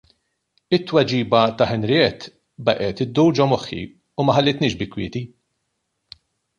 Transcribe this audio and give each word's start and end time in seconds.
It-tweġiba 0.77 1.41
ta' 1.59 1.67
Henriette 1.73 2.33
baqgħet 2.69 3.05
iddur 3.07 3.37
ġo 3.41 3.49
moħħi 3.55 3.81
u 4.19 4.25
ma 4.27 4.39
ħallitnix 4.41 4.81
bi 4.81 4.93
kwieti. 4.95 5.27